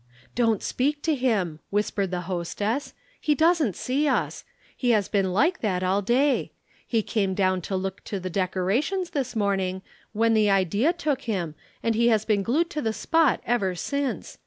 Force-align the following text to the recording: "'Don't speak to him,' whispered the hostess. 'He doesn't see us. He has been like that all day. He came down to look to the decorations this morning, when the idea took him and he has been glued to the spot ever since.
"'Don't 0.33 0.63
speak 0.63 1.03
to 1.03 1.13
him,' 1.13 1.59
whispered 1.69 2.09
the 2.09 2.21
hostess. 2.21 2.95
'He 3.19 3.35
doesn't 3.35 3.75
see 3.75 4.07
us. 4.07 4.43
He 4.75 4.89
has 4.89 5.07
been 5.07 5.31
like 5.31 5.61
that 5.61 5.83
all 5.83 6.01
day. 6.01 6.53
He 6.87 7.03
came 7.03 7.35
down 7.35 7.61
to 7.61 7.75
look 7.75 8.03
to 8.05 8.19
the 8.19 8.31
decorations 8.31 9.11
this 9.11 9.35
morning, 9.35 9.83
when 10.11 10.33
the 10.33 10.49
idea 10.49 10.91
took 10.91 11.21
him 11.29 11.53
and 11.83 11.93
he 11.93 12.07
has 12.07 12.25
been 12.25 12.41
glued 12.41 12.71
to 12.71 12.81
the 12.81 12.93
spot 12.93 13.41
ever 13.45 13.75
since. 13.75 14.39